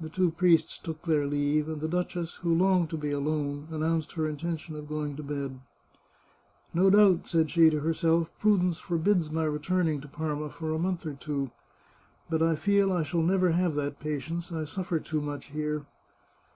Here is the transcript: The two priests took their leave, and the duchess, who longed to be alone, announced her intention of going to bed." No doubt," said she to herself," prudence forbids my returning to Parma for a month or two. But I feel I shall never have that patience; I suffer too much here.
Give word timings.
The 0.00 0.08
two 0.08 0.32
priests 0.32 0.76
took 0.76 1.02
their 1.02 1.24
leave, 1.24 1.68
and 1.68 1.80
the 1.80 1.86
duchess, 1.86 2.38
who 2.42 2.52
longed 2.52 2.90
to 2.90 2.96
be 2.96 3.12
alone, 3.12 3.68
announced 3.70 4.10
her 4.14 4.26
intention 4.28 4.74
of 4.74 4.88
going 4.88 5.14
to 5.14 5.22
bed." 5.22 5.60
No 6.74 6.90
doubt," 6.90 7.28
said 7.28 7.48
she 7.48 7.70
to 7.70 7.78
herself," 7.78 8.28
prudence 8.40 8.78
forbids 8.80 9.30
my 9.30 9.44
returning 9.44 10.00
to 10.00 10.08
Parma 10.08 10.50
for 10.50 10.72
a 10.72 10.80
month 10.80 11.06
or 11.06 11.14
two. 11.14 11.52
But 12.28 12.42
I 12.42 12.56
feel 12.56 12.92
I 12.92 13.04
shall 13.04 13.22
never 13.22 13.52
have 13.52 13.76
that 13.76 14.00
patience; 14.00 14.50
I 14.50 14.64
suffer 14.64 14.98
too 14.98 15.20
much 15.20 15.44
here. 15.52 15.86